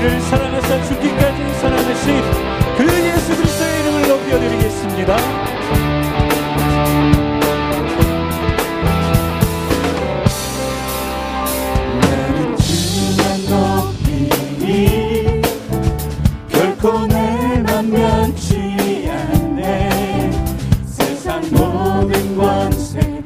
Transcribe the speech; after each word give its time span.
우리를 0.00 0.20
사랑하사 0.22 0.82
죽기까지 0.84 1.54
사랑하신 1.60 2.22
그 2.78 2.84
예수 3.04 3.36
그리스도의 3.36 3.80
이름을 3.80 4.08
높여드리겠습니다. 4.08 5.16
원세 22.36 23.22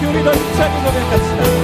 교리더 0.00 0.32
힘차게 0.32 0.78
고백합시다. 0.82 1.59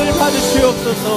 영광을 0.00 0.12
받으시옵소서. 0.18 1.08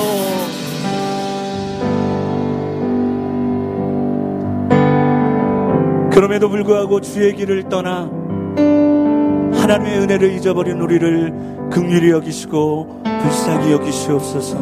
그럼에도 6.11 6.49
불구하고 6.49 6.99
주의 7.01 7.33
길을 7.35 7.69
떠나 7.69 8.09
하나님의 9.53 9.99
은혜를 9.99 10.33
잊어버린 10.33 10.79
우리를 10.79 11.69
극률히 11.71 12.11
여기시고 12.11 13.03
불쌍히 13.21 13.71
여기시옵소서. 13.71 14.57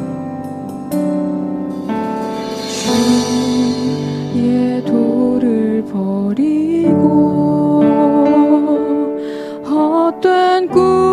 주의 4.34 4.84
도를 4.86 5.84
버리고 5.92 7.84
어떤 9.66 10.68
꿈 10.68 11.11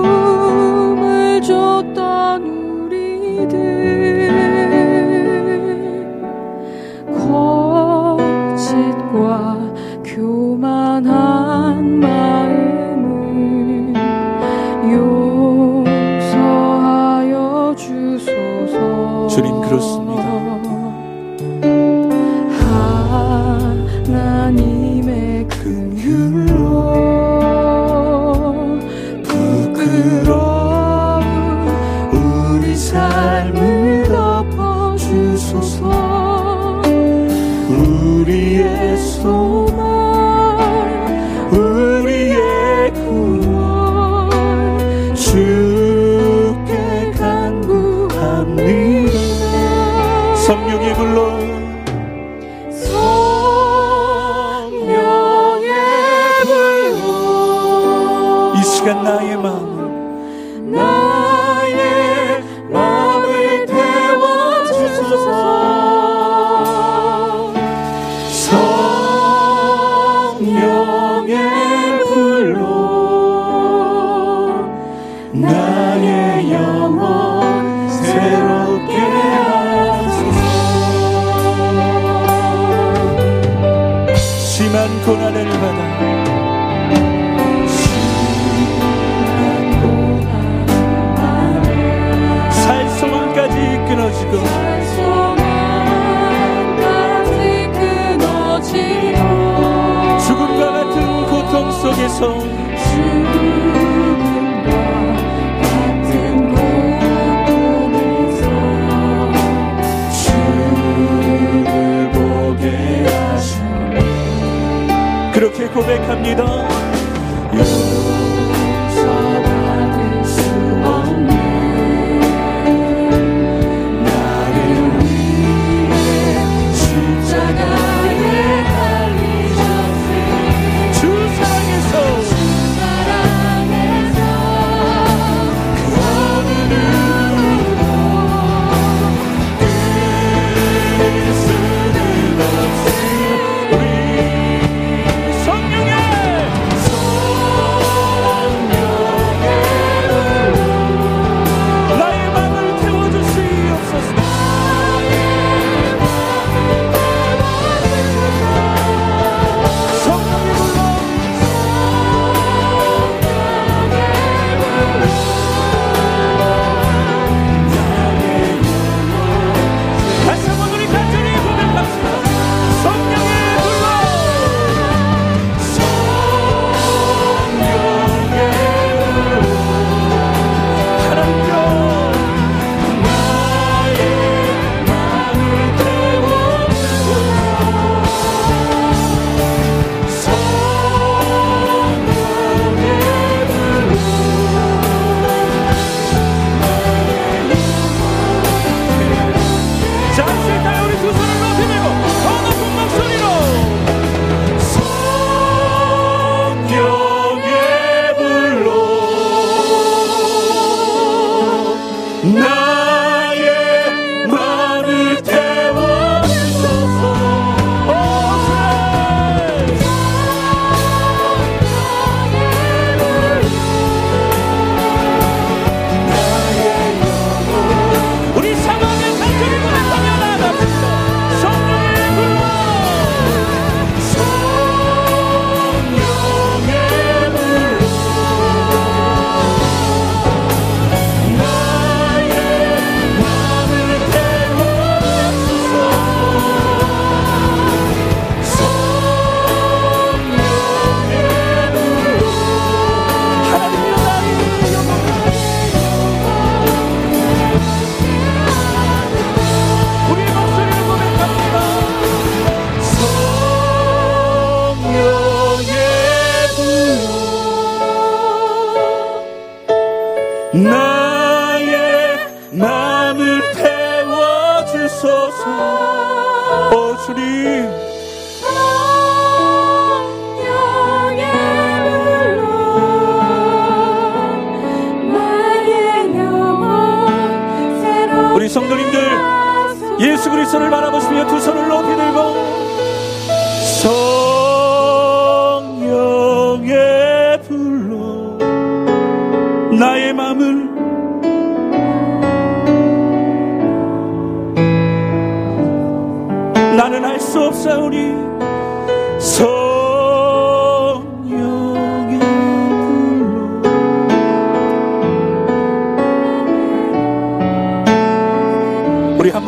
No. 60.71 61.18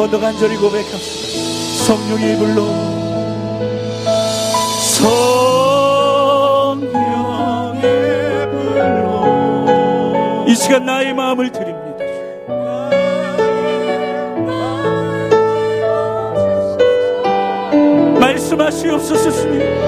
번 0.01 0.11
더 0.11 0.19
간절히 0.19 0.57
고백합시다. 0.57 1.85
성령의 1.85 2.39
불로 2.39 2.65
성령의 6.63 8.51
불로 8.51 10.47
이 10.49 10.55
시간 10.55 10.87
나의 10.87 11.13
마음을 11.13 11.53
드립니다. 11.53 11.81
말씀하시옵소서 18.19 19.31
주님. 19.31 19.80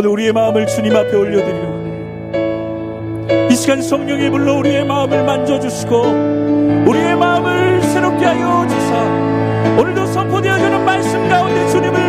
오늘 0.00 0.10
우리의 0.12 0.32
마음을 0.32 0.66
주님 0.66 0.96
앞에 0.96 1.14
올려드리오니 1.14 1.90
이 3.50 3.54
시간 3.54 3.82
성령의 3.82 4.30
불로 4.30 4.60
우리의 4.60 4.82
마음을 4.86 5.24
만져주시고 5.24 5.94
우리의 6.86 7.16
마음을 7.16 7.82
새롭게 7.82 8.24
하여 8.24 8.66
주사 8.66 8.98
오늘도 9.78 10.06
선포되어지는 10.06 10.86
말씀 10.86 11.28
가운데 11.28 11.68
주님을 11.68 11.99